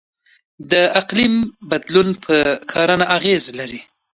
[0.71, 1.35] د اقلیم
[1.69, 2.35] بدلون په
[2.71, 3.79] کرنه اغیز لري.